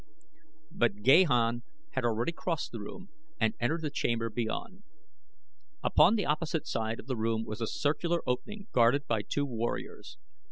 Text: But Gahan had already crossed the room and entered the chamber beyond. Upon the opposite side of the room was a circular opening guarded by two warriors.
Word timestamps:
But 0.71 1.03
Gahan 1.03 1.61
had 1.91 2.03
already 2.05 2.31
crossed 2.31 2.71
the 2.71 2.79
room 2.79 3.09
and 3.39 3.53
entered 3.59 3.83
the 3.83 3.91
chamber 3.91 4.31
beyond. 4.31 4.81
Upon 5.83 6.15
the 6.15 6.25
opposite 6.25 6.65
side 6.65 6.99
of 6.99 7.05
the 7.05 7.15
room 7.15 7.45
was 7.45 7.61
a 7.61 7.67
circular 7.67 8.23
opening 8.25 8.65
guarded 8.73 9.05
by 9.05 9.21
two 9.21 9.45
warriors. 9.45 10.17